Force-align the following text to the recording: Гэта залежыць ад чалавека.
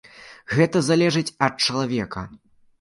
Гэта 0.55 0.81
залежыць 0.89 1.33
ад 1.51 1.63
чалавека. 1.69 2.27